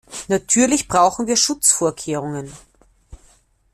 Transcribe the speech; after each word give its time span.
Natürlich 0.29 0.87
brauchen 0.87 1.27
wir 1.27 1.37
Schutzvorkehrungen. 1.37 2.51